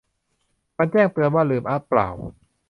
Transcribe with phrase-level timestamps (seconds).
[0.77, 2.09] มันแจ้งเตือน ว่าลืมอ๊ะเปล่า